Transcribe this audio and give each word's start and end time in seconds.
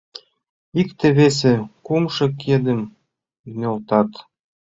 Икте, 0.81 1.07
весе, 1.17 1.53
кумшо 1.85 2.25
кидым 2.41 2.81
нӧлтат: 3.59 4.11